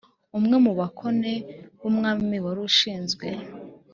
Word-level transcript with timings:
umwe 0.37 0.55
mu 0.65 0.71
bakone 0.79 1.31
b’umwami 1.79 2.35
wari 2.45 2.61
ushinzwe 2.69 3.27